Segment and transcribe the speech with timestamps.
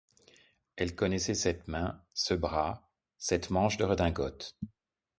[0.77, 4.57] Elle connaissait cette main, ce bras, cette manche de redingote.